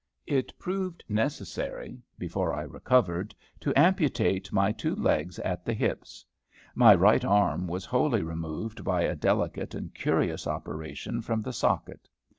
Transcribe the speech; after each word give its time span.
It 0.25 0.57
proved 0.57 1.03
necessary, 1.07 2.01
before 2.17 2.55
I 2.55 2.63
recovered, 2.63 3.35
to 3.59 3.71
amputate 3.77 4.51
my 4.51 4.71
two 4.71 4.95
legs 4.95 5.37
at 5.37 5.63
the 5.63 5.75
hips. 5.75 6.25
My 6.73 6.95
right 6.95 7.23
arm 7.23 7.67
was 7.67 7.85
wholly 7.85 8.23
removed, 8.23 8.83
by 8.83 9.01
a 9.03 9.15
delicate 9.15 9.75
and 9.75 9.93
curious 9.93 10.47
operation, 10.47 11.21
from 11.21 11.43
the 11.43 11.53
socket. 11.53 12.09